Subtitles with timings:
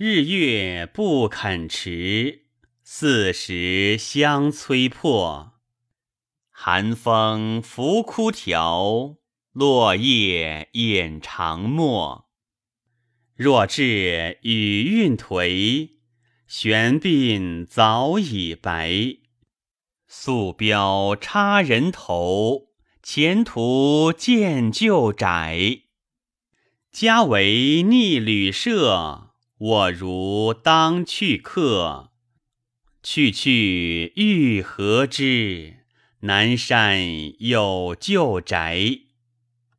[0.00, 2.44] 日月不肯迟，
[2.84, 5.54] 四时相催迫。
[6.50, 9.16] 寒风拂枯条，
[9.50, 12.28] 落叶掩长陌。
[13.34, 15.94] 若至雨韵颓，
[16.46, 19.16] 悬鬓早已白。
[20.06, 22.68] 素标插人头，
[23.02, 25.80] 前途渐就窄。
[26.92, 29.27] 家为逆旅舍。
[29.58, 32.10] 我如当去客，
[33.02, 35.78] 去去欲何之？
[36.20, 39.07] 南山有旧宅。